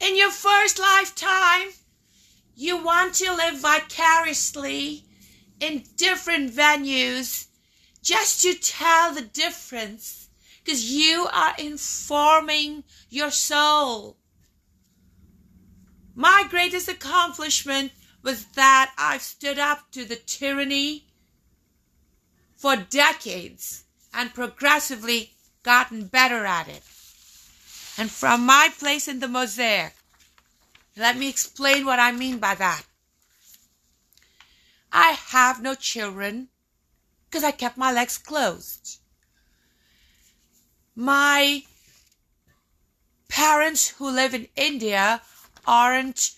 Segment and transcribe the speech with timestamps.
[0.00, 1.68] In your first lifetime,
[2.54, 5.04] you want to live vicariously
[5.60, 7.46] in different venues
[8.02, 10.28] just to tell the difference
[10.62, 14.16] because you are informing your soul.
[16.14, 17.92] My greatest accomplishment
[18.22, 21.06] was that I've stood up to the tyranny
[22.56, 25.32] for decades and progressively
[25.62, 26.82] gotten better at it.
[27.98, 29.94] And from my place in the mosaic,
[30.96, 32.84] let me explain what I mean by that.
[34.92, 36.48] I have no children
[37.24, 39.00] because I kept my legs closed.
[40.94, 41.64] My
[43.28, 45.20] parents who live in India
[45.66, 46.32] aren't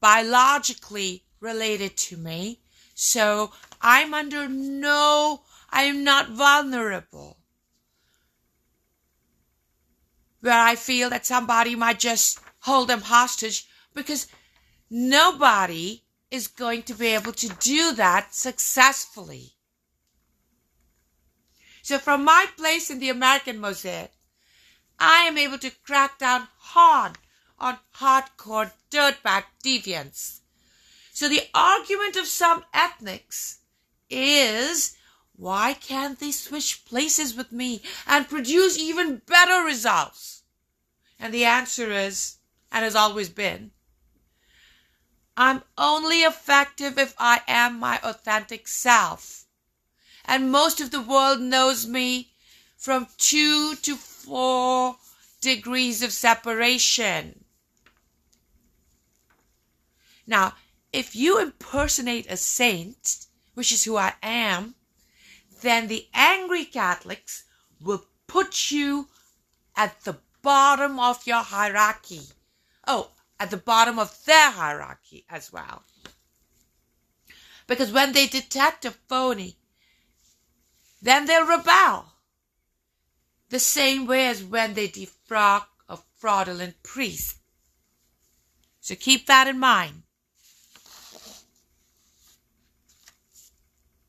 [0.00, 2.60] biologically related to me,
[2.94, 7.35] so I'm under no, I am not vulnerable.
[10.46, 14.28] Where I feel that somebody might just hold them hostage because
[14.88, 19.54] nobody is going to be able to do that successfully.
[21.82, 24.12] So from my place in the American mosaic,
[25.00, 27.18] I am able to crack down hard
[27.58, 30.42] on hardcore dirtbag deviants.
[31.12, 33.58] So the argument of some ethnics
[34.08, 34.96] is
[35.32, 40.35] why can't they switch places with me and produce even better results?
[41.18, 42.36] And the answer is,
[42.70, 43.72] and has always been,
[45.36, 49.44] I'm only effective if I am my authentic self.
[50.24, 52.32] And most of the world knows me
[52.76, 54.96] from two to four
[55.40, 57.44] degrees of separation.
[60.26, 60.54] Now,
[60.92, 64.74] if you impersonate a saint, which is who I am,
[65.62, 67.44] then the angry Catholics
[67.80, 69.08] will put you
[69.76, 72.22] at the bottom of your hierarchy.
[72.86, 75.82] Oh, at the bottom of their hierarchy as well.
[77.66, 79.56] Because when they detect a phony,
[81.02, 82.12] then they'll rebel.
[83.48, 87.38] The same way as when they defraud a fraudulent priest.
[88.80, 90.04] So keep that in mind.